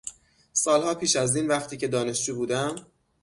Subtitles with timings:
[0.53, 2.87] سالها پیش از این، وقتی که دانشجو بودم